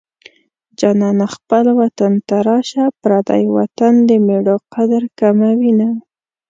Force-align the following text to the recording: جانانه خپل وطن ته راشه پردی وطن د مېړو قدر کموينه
جانانه 0.79 1.25
خپل 1.35 1.65
وطن 1.79 2.13
ته 2.27 2.37
راشه 2.47 2.85
پردی 3.01 3.43
وطن 3.57 3.93
د 4.09 4.09
مېړو 4.25 4.55
قدر 4.73 5.03
کموينه 5.19 5.89